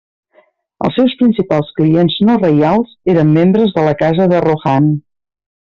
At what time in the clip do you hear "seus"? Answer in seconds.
0.99-1.13